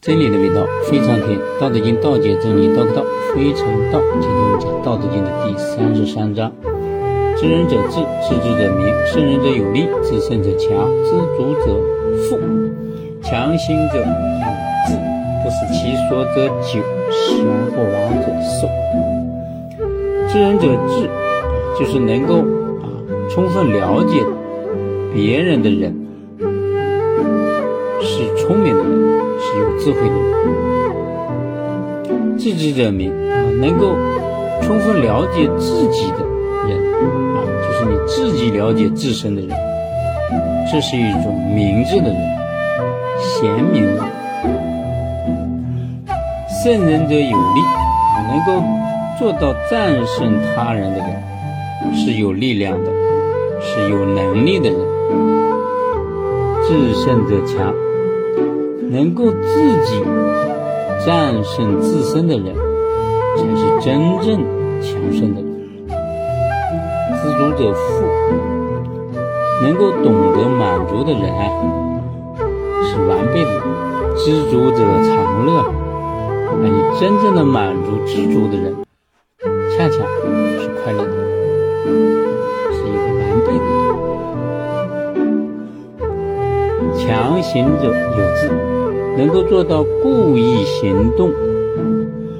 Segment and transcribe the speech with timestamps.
[0.00, 3.04] 真理的味道非常甜，《道德经》道解真理，道可道
[3.34, 4.00] 非常道。
[4.18, 6.50] 今天我们讲《道德经》的第三十三章：
[7.36, 11.76] 知人者智，知之者明，胜人者有力，知胜者强，知足者
[12.16, 12.38] 富。
[13.20, 14.04] 强行者有
[14.88, 14.96] 志，
[15.44, 16.80] 不使其所者久，
[17.12, 18.66] 死而不亡者寿。
[20.32, 21.10] 知人者智，
[21.78, 22.38] 就是能够
[22.80, 22.88] 啊
[23.28, 24.24] 充分了解
[25.12, 25.94] 别人的人，
[28.02, 29.20] 是聪明的人。
[29.42, 30.14] 是有智慧的
[32.04, 33.96] 人，自知者明啊，能够
[34.62, 36.18] 充分了解自己的
[36.68, 36.78] 人
[37.34, 39.50] 啊，就是你自己了解自身的人，
[40.70, 42.38] 这是一种明智的人，
[43.18, 44.04] 贤明的。
[46.62, 47.60] 胜人者有力
[48.14, 48.62] 啊，能够
[49.18, 51.08] 做到战胜他人的人，
[51.96, 52.92] 是有力量的，
[53.62, 54.78] 是有能力的人。
[56.68, 57.74] 自胜者强。
[58.90, 60.02] 能够自己
[61.06, 62.56] 战胜自身的人，
[63.36, 64.36] 才是真正
[64.82, 65.48] 强盛的人。
[67.22, 67.80] 知足者富，
[69.62, 71.40] 能够懂得满足的人啊
[72.84, 73.50] 是完备的。
[74.16, 75.72] 知足者常乐，
[76.60, 78.74] 那你真正的满足知足的人，
[79.78, 80.04] 恰恰
[80.58, 81.12] 是快乐的，
[82.72, 83.78] 是一个完备的人。
[86.98, 88.79] 强行者有志。
[89.20, 91.30] 能够做到故意行动、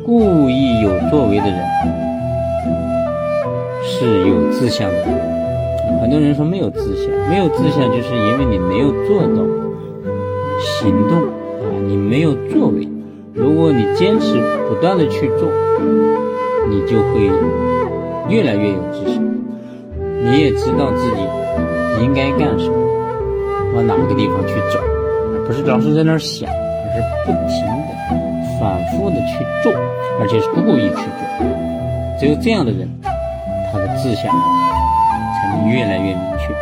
[0.03, 1.59] 故意有作为的人，
[3.85, 4.97] 是有志向的。
[6.01, 9.45] 很多人说没有志向，没有志向就是因为你没有做到
[10.59, 12.89] 行动啊，你没有作为。
[13.35, 15.51] 如果你坚持不断的去做，
[16.71, 17.31] 你就会
[18.31, 19.23] 越来越有志向。
[20.23, 22.75] 你也知道自己应该干什么，
[23.77, 24.81] 往哪个地方去走，
[25.47, 26.49] 不是老是在那儿想。
[26.95, 27.91] 是不停的、
[28.59, 29.73] 反复的去做，
[30.21, 31.01] 而且是故意去做。
[32.19, 32.89] 只有这样的人，
[33.73, 36.53] 他的志向才能越来越明确，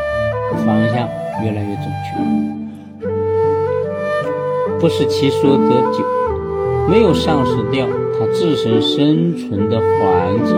[0.65, 1.09] 方向
[1.43, 2.09] 越来越准确。
[4.79, 6.05] 不是其说得久，
[6.89, 7.87] 没有丧失掉
[8.19, 10.57] 他自身生存的环境，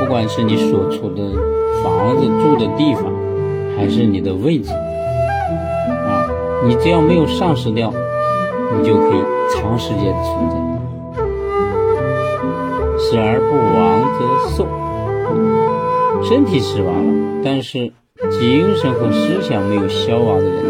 [0.00, 1.22] 不管是你所处的
[1.84, 3.04] 房子、住的地方，
[3.76, 6.26] 还是你的位置啊，
[6.66, 7.92] 你只要没有丧失掉。
[8.74, 9.22] 你就可以
[9.54, 10.54] 长时间的存在，
[12.98, 13.78] 死而不亡
[14.18, 14.20] 则
[14.56, 14.66] 寿。
[16.22, 17.12] 身体死亡了，
[17.44, 17.92] 但是
[18.30, 20.62] 精神和思想没有消亡的人，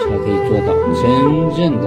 [0.00, 1.02] 才可以做到真
[1.54, 1.84] 正的